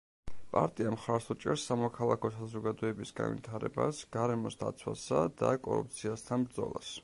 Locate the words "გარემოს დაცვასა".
4.19-5.23